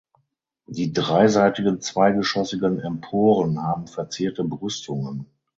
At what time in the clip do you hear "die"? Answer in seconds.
0.65-0.93